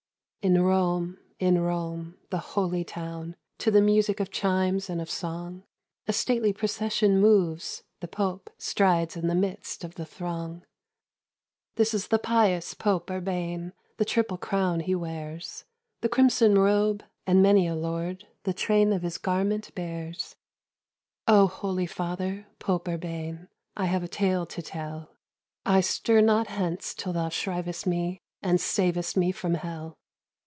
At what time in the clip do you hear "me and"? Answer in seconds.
27.85-28.59